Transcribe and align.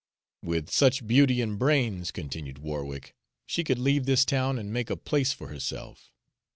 "With 0.41 0.71
such 0.71 1.05
beauty 1.05 1.41
and 1.41 1.59
brains," 1.59 2.09
continued 2.09 2.57
Warwick, 2.57 3.13
"she 3.45 3.63
could 3.63 3.77
leave 3.77 4.07
this 4.07 4.25
town 4.25 4.57
and 4.57 4.73
make 4.73 4.89
a 4.89 4.97
place 4.97 5.31
for 5.31 5.49
herself. 5.49 6.11